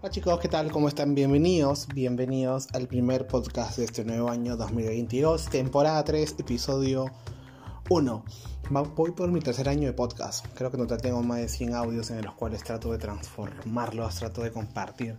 Hola 0.00 0.10
chicos, 0.10 0.38
¿qué 0.38 0.46
tal? 0.46 0.70
¿Cómo 0.70 0.86
están? 0.86 1.16
Bienvenidos, 1.16 1.88
bienvenidos 1.92 2.68
al 2.72 2.86
primer 2.86 3.26
podcast 3.26 3.78
de 3.78 3.84
este 3.84 4.04
nuevo 4.04 4.30
año 4.30 4.56
2022, 4.56 5.46
temporada 5.46 6.04
3, 6.04 6.36
episodio 6.38 7.06
1. 7.90 8.24
Voy 8.94 9.10
por 9.10 9.32
mi 9.32 9.40
tercer 9.40 9.68
año 9.68 9.88
de 9.88 9.92
podcast. 9.92 10.46
Creo 10.54 10.70
que 10.70 10.76
no 10.76 10.86
tengo 10.86 11.20
más 11.24 11.38
de 11.38 11.48
100 11.48 11.74
audios 11.74 12.12
en 12.12 12.24
los 12.24 12.34
cuales 12.34 12.62
trato 12.62 12.92
de 12.92 12.98
transformarlos, 12.98 14.14
trato 14.14 14.44
de 14.44 14.52
compartir 14.52 15.16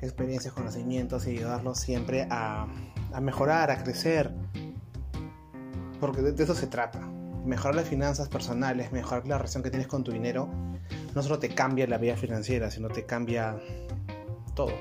experiencias, 0.00 0.54
conocimientos 0.54 1.26
y 1.26 1.32
ayudarlos 1.32 1.78
siempre 1.78 2.26
a, 2.30 2.66
mejorar, 3.20 3.70
a 3.70 3.82
crecer. 3.84 4.32
Porque 6.00 6.22
de 6.22 6.42
eso 6.42 6.54
se 6.54 6.66
trata. 6.66 7.00
Mejorar 7.44 7.74
las 7.74 7.88
finanzas 7.88 8.30
personales, 8.30 8.90
mejorar 8.90 9.28
la 9.28 9.36
relación 9.36 9.62
que 9.62 9.68
tienes 9.68 9.86
con 9.86 10.02
tu 10.02 10.12
dinero, 10.12 10.48
no 11.16 11.22
solo 11.22 11.38
te 11.38 11.48
cambia 11.48 11.86
la 11.86 11.96
vida 11.96 12.14
financiera, 12.14 12.70
sino 12.70 12.88
te 12.88 13.06
cambia 13.06 13.58
todo. 14.54 14.74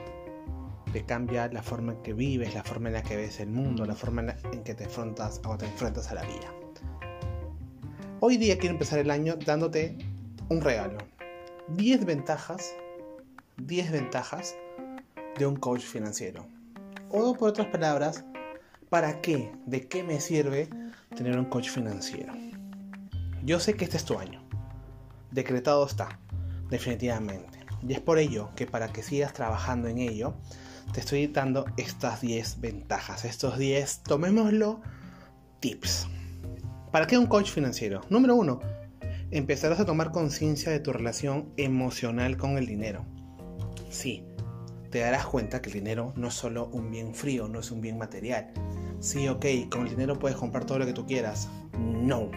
Te 0.91 1.05
cambia 1.05 1.47
la 1.47 1.63
forma 1.63 1.93
en 1.93 2.01
que 2.01 2.11
vives, 2.11 2.53
la 2.53 2.61
forma 2.61 2.89
en 2.89 2.95
la 2.95 3.03
que 3.03 3.15
ves 3.15 3.39
el 3.39 3.47
mundo, 3.47 3.85
la 3.85 3.95
forma 3.95 4.35
en 4.51 4.61
que 4.65 4.75
te 4.75 4.83
enfrentas 4.83 5.39
o 5.45 5.57
te 5.57 5.65
enfrentas 5.65 6.11
a 6.11 6.15
la 6.15 6.23
vida. 6.23 6.53
Hoy 8.19 8.35
día 8.35 8.57
quiero 8.57 8.73
empezar 8.73 8.99
el 8.99 9.11
año 9.11 9.37
dándote 9.37 9.97
un 10.49 10.59
regalo. 10.59 10.97
10 11.69 12.03
ventajas, 12.03 12.75
10 13.55 13.91
ventajas 13.93 14.57
de 15.39 15.47
un 15.47 15.55
coach 15.55 15.83
financiero. 15.83 16.45
O 17.11 17.33
por 17.35 17.47
otras 17.47 17.67
palabras, 17.67 18.25
¿para 18.89 19.21
qué? 19.21 19.53
¿De 19.65 19.87
qué 19.87 20.03
me 20.03 20.19
sirve 20.19 20.67
tener 21.15 21.39
un 21.39 21.45
coach 21.45 21.69
financiero? 21.69 22.33
Yo 23.41 23.61
sé 23.61 23.75
que 23.75 23.85
este 23.85 23.95
es 23.95 24.03
tu 24.03 24.19
año. 24.19 24.45
Decretado 25.31 25.85
está, 25.85 26.17
definitivamente. 26.69 27.59
Y 27.87 27.93
es 27.93 27.99
por 27.99 28.17
ello 28.17 28.49
que 28.55 28.65
para 28.65 28.91
que 28.91 29.03
sigas 29.03 29.33
trabajando 29.33 29.87
en 29.87 29.99
ello, 29.99 30.35
te 30.93 30.99
estoy 30.99 31.27
dando 31.27 31.65
estas 31.77 32.21
10 32.21 32.61
ventajas, 32.61 33.25
estos 33.25 33.57
10, 33.57 34.03
tomémoslo, 34.03 34.81
tips. 35.59 36.07
¿Para 36.91 37.07
qué 37.07 37.17
un 37.17 37.27
coach 37.27 37.51
financiero? 37.51 38.01
Número 38.09 38.35
1. 38.35 38.59
Empezarás 39.31 39.79
a 39.79 39.85
tomar 39.85 40.11
conciencia 40.11 40.71
de 40.71 40.79
tu 40.79 40.93
relación 40.93 41.51
emocional 41.57 42.37
con 42.37 42.57
el 42.57 42.65
dinero. 42.65 43.05
Sí, 43.89 44.23
te 44.91 44.99
darás 44.99 45.25
cuenta 45.25 45.61
que 45.61 45.69
el 45.69 45.73
dinero 45.73 46.13
no 46.15 46.29
es 46.29 46.33
solo 46.33 46.69
un 46.71 46.89
bien 46.89 47.13
frío, 47.13 47.47
no 47.47 47.59
es 47.59 47.71
un 47.71 47.81
bien 47.81 47.97
material. 47.97 48.53
Sí, 48.99 49.27
ok, 49.27 49.45
con 49.69 49.81
el 49.81 49.89
dinero 49.89 50.17
puedes 50.17 50.37
comprar 50.37 50.65
todo 50.65 50.79
lo 50.79 50.85
que 50.85 50.93
tú 50.93 51.05
quieras. 51.05 51.49
No, 51.77 52.31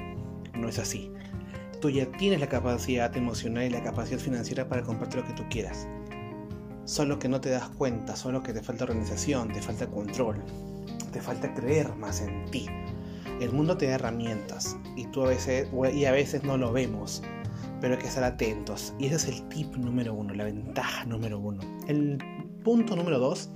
no 0.54 0.68
es 0.68 0.78
así. 0.78 1.12
Tú 1.80 1.90
ya 1.90 2.10
tienes 2.12 2.40
la 2.40 2.48
capacidad 2.48 3.16
emocional 3.16 3.64
y 3.64 3.70
la 3.70 3.82
capacidad 3.82 4.18
financiera 4.18 4.68
para 4.68 4.82
comprarte 4.82 5.18
lo 5.18 5.24
que 5.24 5.32
tú 5.34 5.44
quieras. 5.48 5.86
Solo 6.84 7.18
que 7.18 7.28
no 7.28 7.40
te 7.40 7.50
das 7.50 7.68
cuenta, 7.68 8.16
solo 8.16 8.42
que 8.42 8.52
te 8.52 8.62
falta 8.62 8.84
organización, 8.84 9.52
te 9.52 9.62
falta 9.62 9.86
control, 9.86 10.42
te 11.12 11.20
falta 11.20 11.54
creer 11.54 11.94
más 11.94 12.20
en 12.20 12.50
ti. 12.50 12.66
El 13.40 13.52
mundo 13.52 13.76
te 13.76 13.86
da 13.86 13.94
herramientas 13.94 14.76
y 14.96 15.06
tú 15.06 15.22
a 15.22 15.28
veces, 15.28 15.68
y 15.94 16.04
a 16.06 16.10
veces 16.10 16.42
no 16.42 16.56
lo 16.56 16.72
vemos, 16.72 17.22
pero 17.80 17.94
hay 17.94 18.00
que 18.00 18.08
estar 18.08 18.24
atentos. 18.24 18.92
Y 18.98 19.06
ese 19.06 19.16
es 19.16 19.28
el 19.28 19.48
tip 19.48 19.76
número 19.76 20.14
uno, 20.14 20.34
la 20.34 20.44
ventaja 20.44 21.04
número 21.04 21.38
uno. 21.38 21.60
El 21.86 22.18
punto 22.64 22.96
número 22.96 23.20
dos, 23.20 23.50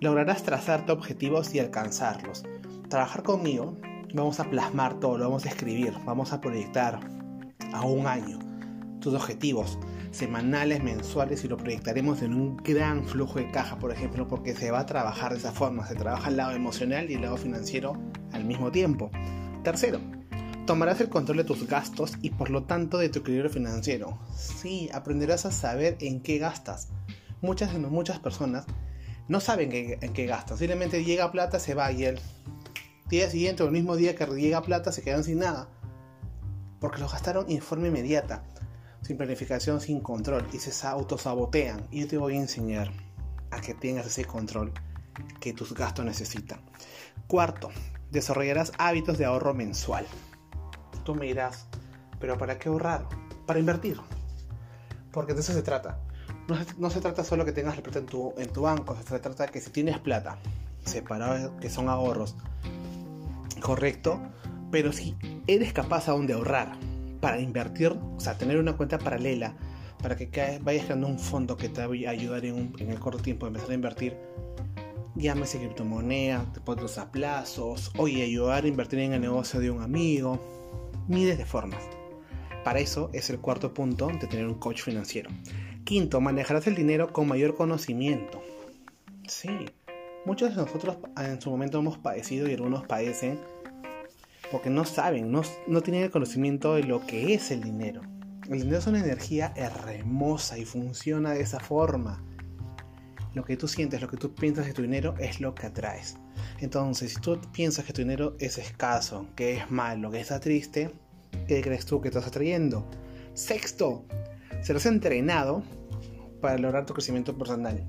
lograrás 0.00 0.42
trazarte 0.42 0.90
objetivos 0.90 1.54
y 1.54 1.60
alcanzarlos. 1.60 2.44
Trabajar 2.88 3.22
conmigo 3.22 3.76
vamos 4.22 4.40
a 4.40 4.50
plasmar 4.50 4.98
todo, 5.00 5.18
lo 5.18 5.24
vamos 5.24 5.44
a 5.46 5.48
escribir, 5.48 5.94
vamos 6.04 6.32
a 6.32 6.40
proyectar 6.40 7.00
a 7.72 7.82
un 7.82 8.06
año 8.06 8.38
tus 9.00 9.14
objetivos 9.14 9.78
semanales, 10.10 10.82
mensuales 10.82 11.44
y 11.44 11.48
lo 11.48 11.56
proyectaremos 11.56 12.22
en 12.22 12.34
un 12.34 12.56
gran 12.56 13.04
flujo 13.04 13.38
de 13.38 13.50
caja, 13.50 13.78
por 13.78 13.92
ejemplo, 13.92 14.26
porque 14.26 14.54
se 14.54 14.70
va 14.70 14.80
a 14.80 14.86
trabajar 14.86 15.32
de 15.32 15.38
esa 15.38 15.52
forma, 15.52 15.86
se 15.86 15.94
trabaja 15.94 16.30
el 16.30 16.38
lado 16.38 16.52
emocional 16.52 17.10
y 17.10 17.14
el 17.14 17.22
lado 17.22 17.36
financiero 17.36 17.92
al 18.32 18.44
mismo 18.44 18.72
tiempo. 18.72 19.10
Tercero, 19.62 20.00
tomarás 20.66 21.00
el 21.00 21.08
control 21.08 21.38
de 21.38 21.44
tus 21.44 21.66
gastos 21.66 22.14
y 22.22 22.30
por 22.30 22.50
lo 22.50 22.64
tanto 22.64 22.98
de 22.98 23.10
tu 23.10 23.18
equilibrio 23.18 23.50
financiero. 23.50 24.18
Sí, 24.34 24.88
aprenderás 24.92 25.44
a 25.44 25.52
saber 25.52 25.98
en 26.00 26.20
qué 26.20 26.38
gastas. 26.38 26.88
Muchas, 27.42 27.74
muchas 27.78 28.18
personas 28.18 28.64
no 29.28 29.40
saben 29.40 29.70
en 29.72 30.12
qué 30.12 30.26
gastan, 30.26 30.56
simplemente 30.56 31.04
llega 31.04 31.30
plata, 31.32 31.58
se 31.58 31.74
va 31.74 31.92
y 31.92 32.04
el 32.04 32.18
día 33.08 33.30
siguiente 33.30 33.62
o 33.62 33.66
el 33.66 33.72
mismo 33.72 33.96
día 33.96 34.14
que 34.14 34.26
llega 34.26 34.62
plata 34.62 34.92
se 34.92 35.02
quedan 35.02 35.24
sin 35.24 35.38
nada. 35.40 35.68
Porque 36.80 37.00
lo 37.00 37.08
gastaron 37.08 37.46
en 37.48 37.62
forma 37.62 37.88
inmediata, 37.88 38.44
sin 39.02 39.16
planificación, 39.16 39.80
sin 39.80 40.00
control 40.00 40.46
y 40.52 40.58
se 40.58 40.86
autosabotean. 40.86 41.86
Y 41.90 42.00
yo 42.00 42.08
te 42.08 42.18
voy 42.18 42.36
a 42.36 42.40
enseñar 42.40 42.92
a 43.50 43.60
que 43.60 43.74
tengas 43.74 44.06
ese 44.06 44.24
control 44.24 44.72
que 45.40 45.52
tus 45.52 45.74
gastos 45.74 46.04
necesitan. 46.04 46.60
Cuarto, 47.26 47.70
desarrollarás 48.10 48.72
hábitos 48.78 49.18
de 49.18 49.24
ahorro 49.24 49.54
mensual. 49.54 50.06
Tú 51.04 51.14
me 51.14 51.26
dirás, 51.26 51.66
pero 52.18 52.36
¿para 52.36 52.58
qué 52.58 52.68
ahorrar? 52.68 53.06
Para 53.46 53.58
invertir. 53.58 54.00
Porque 55.12 55.34
de 55.34 55.40
eso 55.40 55.52
se 55.52 55.62
trata. 55.62 56.00
No 56.78 56.90
se, 56.90 57.00
trata 57.00 57.24
solo 57.24 57.44
que 57.44 57.52
tengas 57.52 57.76
la 57.76 57.82
plata 57.82 57.98
en 57.98 58.06
tu, 58.06 58.32
en 58.36 58.52
tu 58.52 58.62
banco, 58.62 58.96
se 58.96 59.18
trata 59.18 59.48
que 59.48 59.60
si 59.60 59.70
tienes 59.70 59.98
plata, 59.98 60.38
separado 60.84 61.56
que 61.56 61.68
son 61.68 61.88
ahorros, 61.88 62.36
correcto, 63.66 64.20
pero 64.70 64.92
si 64.92 65.16
eres 65.48 65.72
capaz 65.72 66.08
aún 66.08 66.28
de 66.28 66.34
ahorrar 66.34 66.76
para 67.20 67.40
invertir, 67.40 67.88
o 67.88 68.20
sea, 68.20 68.38
tener 68.38 68.58
una 68.58 68.76
cuenta 68.76 68.96
paralela 68.96 69.56
para 70.00 70.14
que 70.14 70.60
vayas 70.62 70.84
creando 70.84 71.08
un 71.08 71.18
fondo 71.18 71.56
que 71.56 71.68
te 71.68 71.84
va 71.84 71.92
a 72.08 72.10
ayudar 72.10 72.44
en, 72.44 72.72
en 72.78 72.90
el 72.90 73.00
corto 73.00 73.18
tiempo 73.18 73.44
a 73.44 73.48
empezar 73.48 73.72
a 73.72 73.74
invertir, 73.74 74.16
llámese 75.16 75.58
criptomoneda, 75.58 76.46
depósitos 76.54 76.96
a 76.98 77.10
plazos, 77.10 77.90
oye, 77.98 78.22
ayudar 78.22 78.62
a 78.62 78.68
invertir 78.68 79.00
en 79.00 79.14
el 79.14 79.20
negocio 79.20 79.58
de 79.58 79.72
un 79.72 79.82
amigo, 79.82 80.38
miles 81.08 81.36
de 81.36 81.44
formas. 81.44 81.82
Para 82.62 82.78
eso 82.78 83.10
es 83.12 83.30
el 83.30 83.40
cuarto 83.40 83.74
punto 83.74 84.06
de 84.06 84.28
tener 84.28 84.46
un 84.46 84.60
coach 84.60 84.82
financiero. 84.82 85.28
Quinto, 85.82 86.20
manejarás 86.20 86.68
el 86.68 86.76
dinero 86.76 87.12
con 87.12 87.26
mayor 87.26 87.56
conocimiento. 87.56 88.40
Sí, 89.26 89.50
muchos 90.24 90.50
de 90.50 90.62
nosotros 90.62 90.98
en 91.16 91.40
su 91.40 91.50
momento 91.50 91.80
hemos 91.80 91.98
padecido 91.98 92.48
y 92.48 92.54
algunos 92.54 92.86
padecen 92.86 93.40
porque 94.50 94.70
no 94.70 94.84
saben, 94.84 95.30
no, 95.30 95.42
no 95.66 95.80
tienen 95.82 96.04
el 96.04 96.10
conocimiento 96.10 96.74
de 96.74 96.84
lo 96.84 97.04
que 97.06 97.34
es 97.34 97.50
el 97.50 97.62
dinero. 97.62 98.02
El 98.48 98.60
dinero 98.60 98.78
es 98.78 98.86
una 98.86 99.00
energía 99.00 99.52
hermosa 99.56 100.56
y 100.58 100.64
funciona 100.64 101.32
de 101.32 101.40
esa 101.40 101.58
forma. 101.58 102.22
Lo 103.34 103.44
que 103.44 103.56
tú 103.56 103.68
sientes, 103.68 104.00
lo 104.00 104.08
que 104.08 104.16
tú 104.16 104.34
piensas 104.34 104.66
de 104.66 104.72
tu 104.72 104.82
dinero 104.82 105.14
es 105.18 105.40
lo 105.40 105.54
que 105.54 105.66
atraes. 105.66 106.16
Entonces, 106.60 107.12
si 107.14 107.20
tú 107.20 107.40
piensas 107.52 107.84
que 107.84 107.92
tu 107.92 108.02
dinero 108.02 108.36
es 108.38 108.56
escaso, 108.56 109.26
que 109.34 109.56
es 109.56 109.70
malo, 109.70 110.10
que 110.10 110.20
está 110.20 110.40
triste, 110.40 110.90
¿qué 111.46 111.60
crees 111.60 111.84
tú 111.84 112.00
que 112.00 112.08
estás 112.08 112.26
atrayendo? 112.26 112.88
Sexto, 113.34 114.06
serás 114.62 114.86
entrenado 114.86 115.62
para 116.40 116.56
lograr 116.56 116.86
tu 116.86 116.94
crecimiento 116.94 117.36
personal. 117.36 117.84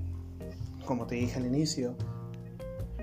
Como 0.84 1.06
te 1.06 1.14
dije 1.14 1.38
al 1.38 1.46
inicio, 1.46 1.96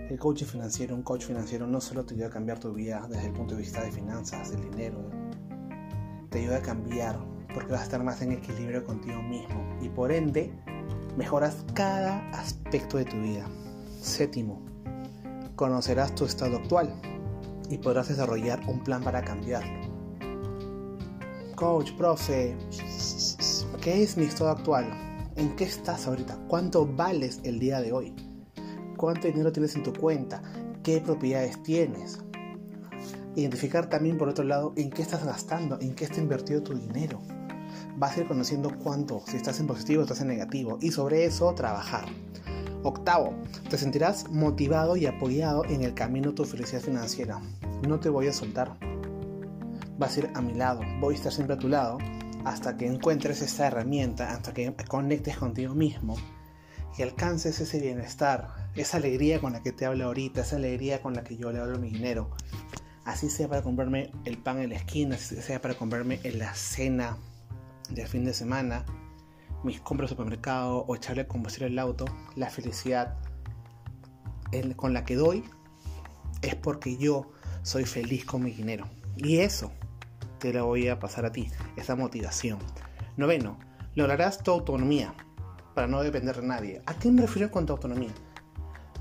el 0.09 0.19
coaching 0.19 0.45
financiero, 0.45 0.95
un 0.95 1.01
coach 1.01 1.25
financiero 1.25 1.66
no 1.66 1.81
solo 1.81 2.05
te 2.05 2.13
ayuda 2.13 2.27
a 2.27 2.31
cambiar 2.31 2.59
tu 2.59 2.73
vida 2.73 3.07
desde 3.09 3.27
el 3.27 3.33
punto 3.33 3.55
de 3.55 3.61
vista 3.61 3.83
de 3.83 3.91
finanzas, 3.91 4.51
del 4.51 4.69
dinero, 4.69 5.09
te 6.29 6.39
ayuda 6.39 6.57
a 6.57 6.61
cambiar 6.61 7.17
porque 7.53 7.71
vas 7.71 7.81
a 7.81 7.85
estar 7.85 8.03
más 8.03 8.21
en 8.21 8.33
equilibrio 8.33 8.85
contigo 8.85 9.21
mismo 9.23 9.77
y 9.81 9.89
por 9.89 10.11
ende 10.11 10.53
mejoras 11.17 11.66
cada 11.73 12.29
aspecto 12.31 12.97
de 12.97 13.05
tu 13.05 13.17
vida. 13.17 13.47
Séptimo, 13.99 14.61
conocerás 15.55 16.13
tu 16.13 16.25
estado 16.25 16.57
actual 16.57 16.93
y 17.69 17.78
podrás 17.78 18.09
desarrollar 18.09 18.61
un 18.67 18.84
plan 18.84 19.03
para 19.03 19.23
cambiarlo. 19.23 19.96
Coach, 21.55 21.93
profe, 21.93 22.55
¿qué 23.81 24.03
es 24.03 24.17
mi 24.17 24.25
estado 24.25 24.52
actual? 24.52 24.85
¿En 25.35 25.55
qué 25.55 25.63
estás 25.63 26.07
ahorita? 26.07 26.37
¿Cuánto 26.47 26.85
vales 26.85 27.40
el 27.43 27.59
día 27.59 27.81
de 27.81 27.93
hoy? 27.93 28.13
Cuánto 29.05 29.28
dinero 29.28 29.52
tienes 29.52 29.75
en 29.75 29.84
tu 29.84 29.93
cuenta, 29.93 30.41
qué 30.81 30.99
propiedades 30.99 31.61
tienes. 31.61 32.17
Identificar 33.35 33.87
también 33.87 34.17
por 34.17 34.29
otro 34.29 34.43
lado 34.43 34.73
en 34.78 34.90
qué 34.90 35.03
estás 35.03 35.23
gastando, 35.23 35.79
en 35.79 35.93
qué 35.93 36.05
está 36.05 36.19
invertido 36.19 36.63
tu 36.63 36.73
dinero. 36.73 37.22
Vas 37.97 38.17
a 38.17 38.22
ir 38.22 38.28
conociendo 38.28 38.72
cuánto, 38.79 39.22
si 39.28 39.37
estás 39.37 39.59
en 39.59 39.67
positivo 39.67 39.99
o 39.99 40.05
estás 40.05 40.22
en 40.22 40.29
negativo, 40.29 40.79
y 40.81 40.90
sobre 40.90 41.23
eso 41.23 41.53
trabajar. 41.53 42.05
Octavo, 42.81 43.35
te 43.69 43.78
sentirás 43.78 44.28
motivado 44.31 44.97
y 44.97 45.05
apoyado 45.05 45.66
en 45.66 45.84
el 45.84 45.93
camino 45.93 46.29
de 46.29 46.37
tu 46.37 46.46
felicidad 46.46 46.81
financiera. 46.81 47.40
No 47.87 47.99
te 47.99 48.09
voy 48.09 48.28
a 48.28 48.34
soltar. 48.34 48.75
Vas 49.99 50.17
a 50.17 50.22
ir 50.22 50.29
a 50.34 50.41
mi 50.41 50.55
lado, 50.55 50.81
voy 50.99 51.13
a 51.13 51.17
estar 51.17 51.31
siempre 51.31 51.57
a 51.57 51.59
tu 51.59 51.69
lado 51.69 51.99
hasta 52.43 52.75
que 52.75 52.87
encuentres 52.87 53.43
esta 53.43 53.67
herramienta, 53.67 54.31
hasta 54.31 54.52
que 54.52 54.73
conectes 54.87 55.37
contigo 55.37 55.75
mismo 55.75 56.16
y 56.97 57.02
alcances 57.02 57.59
ese 57.59 57.79
bienestar, 57.79 58.65
esa 58.75 58.97
alegría 58.97 59.39
con 59.39 59.53
la 59.53 59.61
que 59.61 59.72
te 59.72 59.85
hablo 59.85 60.05
ahorita, 60.05 60.41
esa 60.41 60.57
alegría 60.57 61.01
con 61.01 61.13
la 61.13 61.23
que 61.23 61.37
yo 61.37 61.51
le 61.51 61.59
hablo 61.59 61.79
mi 61.79 61.89
dinero. 61.89 62.29
Así 63.05 63.29
sea 63.29 63.47
para 63.47 63.61
comprarme 63.61 64.11
el 64.25 64.37
pan 64.37 64.59
en 64.59 64.72
la 64.72 64.75
esquina, 64.75 65.16
así 65.16 65.35
sea 65.41 65.61
para 65.61 65.75
comprarme 65.75 66.19
en 66.23 66.39
la 66.39 66.53
cena 66.55 67.17
de 67.89 68.05
fin 68.05 68.25
de 68.25 68.33
semana. 68.33 68.85
mis 69.63 69.79
compras 69.79 70.09
de 70.09 70.16
supermercado 70.16 70.85
o 70.87 70.95
echarle 70.95 71.25
combustible 71.25 71.67
al 71.67 71.79
auto, 71.79 72.05
la 72.35 72.49
felicidad 72.49 73.17
con 74.75 74.93
la 74.93 75.05
que 75.05 75.16
doy 75.16 75.43
es 76.41 76.55
porque 76.55 76.97
yo 76.97 77.31
soy 77.63 77.85
feliz 77.85 78.25
con 78.25 78.43
mi 78.43 78.51
dinero. 78.51 78.87
Y 79.17 79.37
eso 79.37 79.71
te 80.39 80.53
lo 80.53 80.66
voy 80.66 80.87
a 80.87 80.99
pasar 80.99 81.25
a 81.25 81.31
ti, 81.31 81.49
esa 81.78 81.95
motivación. 81.95 82.59
Noveno, 83.17 83.57
lograrás 83.95 84.43
tu 84.43 84.51
autonomía 84.51 85.13
para 85.73 85.87
no 85.87 86.01
depender 86.03 86.41
de 86.41 86.47
nadie. 86.47 86.81
¿A 86.85 86.93
qué 86.93 87.11
me 87.11 87.21
refiero 87.21 87.49
con 87.49 87.66
tu 87.66 87.73
autonomía? 87.73 88.13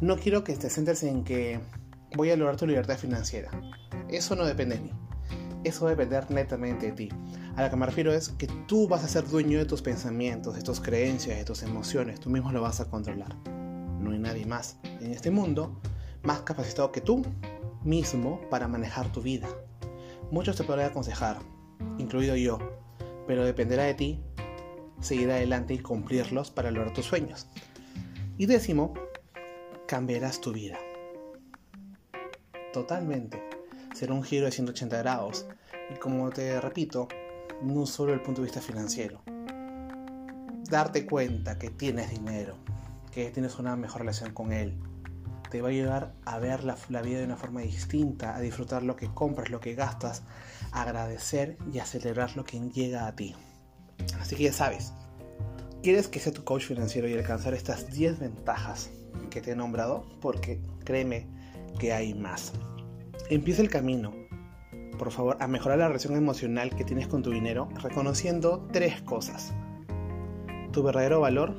No 0.04 0.18
quiero 0.18 0.44
que 0.44 0.52
te 0.54 0.68
sientes 0.68 1.02
en 1.02 1.24
que 1.24 1.58
voy 2.14 2.30
a 2.30 2.36
lograr 2.36 2.58
tu 2.58 2.66
libertad 2.66 2.98
financiera. 2.98 3.50
Eso 4.10 4.36
no 4.36 4.44
depende 4.44 4.76
de 4.76 4.82
mí. 4.82 4.90
Eso 5.64 5.86
va 5.86 5.94
netamente 6.28 6.88
de 6.88 6.92
ti. 6.92 7.08
A 7.56 7.62
lo 7.62 7.70
que 7.70 7.76
me 7.76 7.86
refiero 7.86 8.12
es 8.12 8.28
que 8.28 8.46
tú 8.68 8.86
vas 8.86 9.02
a 9.02 9.08
ser 9.08 9.26
dueño 9.26 9.56
de 9.56 9.64
tus 9.64 9.80
pensamientos, 9.80 10.56
de 10.56 10.60
tus 10.60 10.78
creencias, 10.78 11.38
de 11.38 11.44
tus 11.46 11.62
emociones. 11.62 12.20
Tú 12.20 12.28
mismo 12.28 12.52
lo 12.52 12.60
vas 12.60 12.80
a 12.80 12.90
controlar. 12.90 13.34
No 13.98 14.10
hay 14.10 14.18
nadie 14.18 14.44
más 14.44 14.76
en 15.00 15.10
este 15.10 15.30
mundo 15.30 15.80
más 16.22 16.42
capacitado 16.42 16.92
que 16.92 17.00
tú 17.00 17.22
mismo 17.82 18.42
para 18.50 18.68
manejar 18.68 19.10
tu 19.10 19.22
vida. 19.22 19.48
Muchos 20.30 20.54
te 20.56 20.64
podrán 20.64 20.90
aconsejar, 20.90 21.38
incluido 21.96 22.36
yo, 22.36 22.58
pero 23.26 23.42
dependerá 23.42 23.84
de 23.84 23.94
ti 23.94 24.20
seguir 25.00 25.30
adelante 25.30 25.72
y 25.72 25.78
cumplirlos 25.78 26.50
para 26.50 26.70
lograr 26.70 26.92
tus 26.92 27.06
sueños. 27.06 27.46
Y 28.36 28.44
décimo, 28.44 28.92
cambiarás 29.86 30.40
tu 30.40 30.52
vida. 30.52 30.78
Totalmente. 32.72 33.42
Será 33.94 34.14
un 34.14 34.22
giro 34.22 34.46
de 34.46 34.52
180 34.52 34.98
grados. 34.98 35.46
Y 35.94 35.98
como 35.98 36.30
te 36.30 36.60
repito, 36.60 37.08
no 37.62 37.86
solo 37.86 38.12
el 38.12 38.22
punto 38.22 38.40
de 38.40 38.46
vista 38.46 38.60
financiero. 38.60 39.22
Darte 40.68 41.06
cuenta 41.06 41.58
que 41.58 41.70
tienes 41.70 42.10
dinero, 42.10 42.56
que 43.12 43.30
tienes 43.30 43.58
una 43.58 43.76
mejor 43.76 44.00
relación 44.00 44.32
con 44.32 44.52
él, 44.52 44.74
te 45.50 45.60
va 45.60 45.68
a 45.68 45.70
ayudar 45.70 46.14
a 46.24 46.38
ver 46.38 46.64
la, 46.64 46.76
la, 46.88 47.02
vida 47.02 47.18
de 47.18 47.26
una 47.26 47.36
forma 47.36 47.60
distinta, 47.60 48.34
a 48.34 48.40
disfrutar 48.40 48.82
lo 48.82 48.96
que 48.96 49.12
compras, 49.12 49.50
lo 49.50 49.60
que 49.60 49.74
gastas, 49.74 50.22
a 50.72 50.82
agradecer 50.82 51.58
y 51.72 51.78
a 51.78 51.86
celebrar 51.86 52.34
lo 52.34 52.44
que 52.44 52.58
llega 52.58 53.06
a 53.06 53.14
ti. 53.14 53.36
Así 54.18 54.34
que 54.34 54.44
ya 54.44 54.52
sabes, 54.52 54.94
¿quieres 55.82 56.08
que 56.08 56.18
sea 56.18 56.32
tu 56.32 56.42
coach 56.42 56.64
financiero 56.64 57.08
y 57.08 57.14
alcanzar 57.14 57.54
estas 57.54 57.88
10 57.92 58.18
ventajas 58.18 58.90
que 59.30 59.40
te 59.40 59.52
he 59.52 59.56
nombrado? 59.56 60.04
Porque 60.20 60.60
créeme 60.84 61.26
que 61.78 61.92
hay 61.92 62.14
más. 62.14 62.52
Empieza 63.30 63.62
el 63.62 63.70
camino, 63.70 64.12
por 64.98 65.10
favor, 65.10 65.36
a 65.40 65.46
mejorar 65.46 65.78
la 65.78 65.88
relación 65.88 66.16
emocional 66.16 66.74
que 66.74 66.84
tienes 66.84 67.08
con 67.08 67.22
tu 67.22 67.30
dinero, 67.30 67.68
reconociendo 67.82 68.68
tres 68.72 69.00
cosas. 69.02 69.52
Tu 70.72 70.82
verdadero 70.82 71.20
valor, 71.20 71.54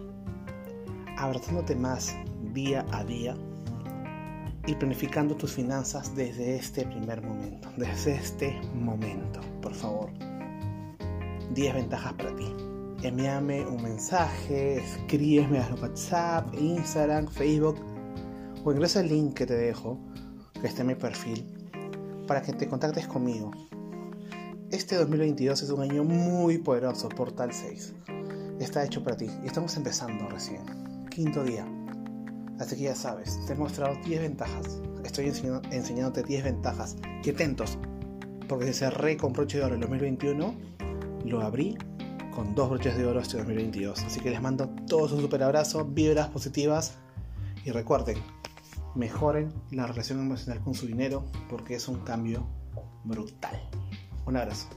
abrazándote 1.17 1.75
más 1.75 2.15
día 2.53 2.85
a 2.91 3.03
día 3.03 3.35
y 4.67 4.75
planificando 4.75 5.35
tus 5.35 5.51
finanzas 5.51 6.15
desde 6.15 6.55
este 6.55 6.85
primer 6.85 7.21
momento, 7.21 7.69
desde 7.77 8.15
este 8.15 8.59
momento, 8.73 9.39
por 9.61 9.73
favor. 9.73 10.11
10 11.53 11.73
ventajas 11.73 12.13
para 12.13 12.35
ti. 12.35 12.74
Envíame 13.05 13.63
un 13.67 13.83
mensaje, 13.83 14.77
escríbeme 14.79 15.59
a 15.59 15.75
WhatsApp, 15.79 16.51
Instagram, 16.59 17.27
Facebook 17.27 17.75
o 18.63 18.71
ingresa 18.71 19.01
el 19.01 19.09
link 19.09 19.35
que 19.35 19.45
te 19.45 19.53
dejo, 19.53 19.99
que 20.59 20.65
está 20.65 20.81
en 20.81 20.87
mi 20.87 20.95
perfil, 20.95 21.45
para 22.25 22.41
que 22.41 22.51
te 22.53 22.67
contactes 22.67 23.05
conmigo. 23.05 23.51
Este 24.71 24.95
2022 24.95 25.61
es 25.61 25.69
un 25.69 25.83
año 25.83 26.03
muy 26.03 26.57
poderoso, 26.57 27.07
Portal 27.09 27.53
6. 27.53 27.93
Está 28.59 28.83
hecho 28.83 29.03
para 29.03 29.17
ti 29.17 29.29
y 29.43 29.45
estamos 29.45 29.77
empezando 29.77 30.27
recién. 30.27 30.63
Quinto 31.11 31.43
día. 31.43 31.67
Así 32.59 32.75
que 32.75 32.85
ya 32.85 32.95
sabes, 32.95 33.39
te 33.45 33.53
he 33.53 33.55
mostrado 33.55 33.95
10 34.03 34.19
ventajas. 34.19 34.81
Estoy 35.03 35.31
enseñándote 35.69 36.23
10 36.23 36.43
ventajas. 36.43 36.95
Y 37.23 37.29
atentos, 37.29 37.77
porque 38.49 38.65
si 38.65 38.73
cerré 38.73 39.15
con 39.15 39.31
broche 39.31 39.59
de 39.59 39.65
oro 39.65 39.75
el 39.75 39.81
2021, 39.81 40.55
lo 41.23 41.41
abrí 41.41 41.77
con 42.35 42.53
dos 42.53 42.69
broches 42.69 42.97
de 42.97 43.05
oro 43.05 43.21
este 43.21 43.37
2022. 43.37 44.03
Así 44.03 44.19
que 44.19 44.29
les 44.29 44.41
mando 44.41 44.69
todos 44.87 45.13
un 45.13 45.21
super 45.21 45.41
abrazo, 45.41 45.85
vibras 45.85 46.27
positivas 46.27 46.97
y 47.63 47.71
recuerden, 47.71 48.17
mejoren 48.93 49.53
la 49.71 49.87
relación 49.87 50.19
emocional 50.19 50.61
con 50.61 50.73
su 50.73 50.85
dinero 50.85 51.25
porque 51.49 51.75
es 51.75 51.87
un 51.87 51.99
cambio 52.01 52.45
brutal. 53.05 53.59
Un 54.25 54.37
abrazo. 54.37 54.67